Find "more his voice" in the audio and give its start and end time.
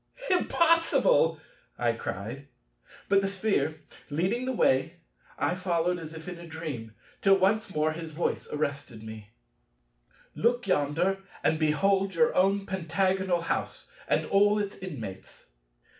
7.75-8.47